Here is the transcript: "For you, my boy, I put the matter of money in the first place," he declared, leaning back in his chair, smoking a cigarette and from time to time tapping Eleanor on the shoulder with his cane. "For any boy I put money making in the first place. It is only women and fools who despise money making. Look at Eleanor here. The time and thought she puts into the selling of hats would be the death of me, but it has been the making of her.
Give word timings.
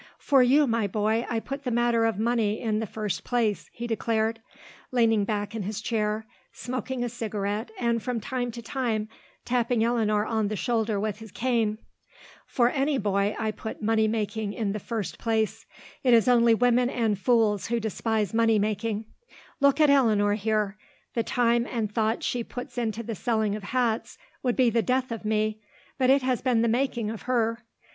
"For 0.17 0.41
you, 0.41 0.65
my 0.65 0.87
boy, 0.87 1.27
I 1.29 1.39
put 1.39 1.61
the 1.63 1.69
matter 1.69 2.05
of 2.05 2.17
money 2.17 2.59
in 2.59 2.79
the 2.79 2.87
first 2.87 3.23
place," 3.23 3.69
he 3.71 3.85
declared, 3.85 4.41
leaning 4.91 5.25
back 5.25 5.53
in 5.53 5.61
his 5.61 5.79
chair, 5.79 6.25
smoking 6.51 7.03
a 7.03 7.07
cigarette 7.07 7.69
and 7.77 8.01
from 8.01 8.19
time 8.19 8.49
to 8.53 8.63
time 8.63 9.09
tapping 9.45 9.83
Eleanor 9.83 10.25
on 10.25 10.47
the 10.47 10.55
shoulder 10.55 10.99
with 10.99 11.19
his 11.19 11.31
cane. 11.31 11.77
"For 12.47 12.69
any 12.71 12.97
boy 12.97 13.35
I 13.37 13.51
put 13.51 13.83
money 13.83 14.07
making 14.07 14.53
in 14.53 14.71
the 14.71 14.79
first 14.79 15.19
place. 15.19 15.67
It 16.03 16.15
is 16.15 16.27
only 16.27 16.55
women 16.55 16.89
and 16.89 17.15
fools 17.15 17.67
who 17.67 17.79
despise 17.79 18.33
money 18.33 18.57
making. 18.57 19.05
Look 19.59 19.79
at 19.79 19.91
Eleanor 19.91 20.33
here. 20.33 20.79
The 21.13 21.21
time 21.21 21.67
and 21.69 21.93
thought 21.93 22.23
she 22.23 22.43
puts 22.43 22.75
into 22.75 23.03
the 23.03 23.13
selling 23.13 23.55
of 23.55 23.65
hats 23.65 24.17
would 24.41 24.55
be 24.55 24.71
the 24.71 24.81
death 24.81 25.11
of 25.11 25.25
me, 25.25 25.59
but 25.99 26.09
it 26.09 26.23
has 26.23 26.41
been 26.41 26.63
the 26.63 26.67
making 26.67 27.11
of 27.11 27.21
her. 27.29 27.59